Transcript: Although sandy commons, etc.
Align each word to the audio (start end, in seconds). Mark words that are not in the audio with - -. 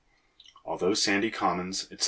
Although 0.65 0.95
sandy 0.95 1.29
commons, 1.29 1.83
etc. 1.83 1.99